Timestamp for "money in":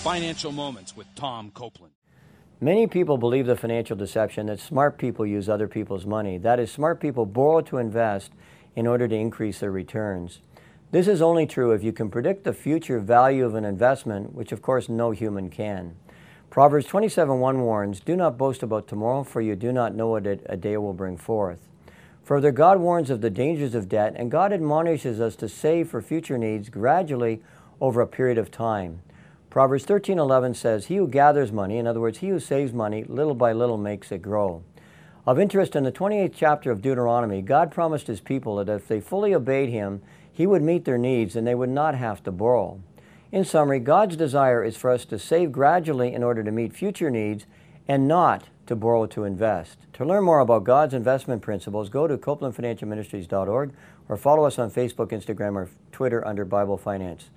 31.50-31.86